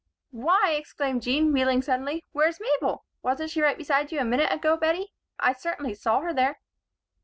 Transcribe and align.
"Why!" 0.31 0.71
exclaimed 0.75 1.21
Jean, 1.21 1.53
wheeling 1.53 1.83
suddenly. 1.83 2.25
"Where's 2.31 2.59
Mabel? 2.59 3.05
Wasn't 3.21 3.51
she 3.51 3.61
right 3.61 3.77
beside 3.77 4.11
you 4.11 4.19
a 4.19 4.25
minute 4.25 4.51
ago, 4.51 4.75
Bettie? 4.75 5.13
I 5.39 5.53
certainly 5.53 5.93
saw 5.93 6.21
her 6.21 6.33
there." 6.33 6.59